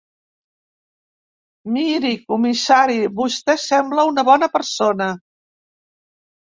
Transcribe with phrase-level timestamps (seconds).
[1.75, 5.15] Miri, comissari, vostè sembla una bona persona.